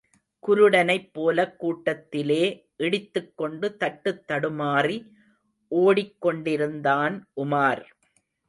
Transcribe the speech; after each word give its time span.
குருடனைப் 0.47 1.09
போலக் 1.13 1.59
கூட்டத்திலே 1.59 2.43
இடித்துக்கொண்டு 2.77 3.77
தட்டுத் 3.79 4.23
தடுமாறி 4.27 4.97
ஓடிக் 5.67 6.21
கொண்டிருந்தான் 6.21 7.27
உமார். 7.35 7.83